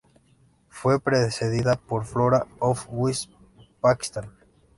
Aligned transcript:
Fue 0.69 0.99
precedida 0.99 1.75
por 1.75 2.05
"Flora 2.05 2.47
of 2.57 2.87
West 2.89 3.29
Pakistan". 3.81 4.31